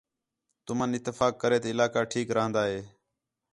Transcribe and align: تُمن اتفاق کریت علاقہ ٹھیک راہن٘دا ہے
تُمن 0.65 0.89
اتفاق 0.97 1.33
کریت 1.41 1.63
علاقہ 1.73 2.01
ٹھیک 2.11 2.27
راہن٘دا 2.37 2.63
ہے 2.71 2.79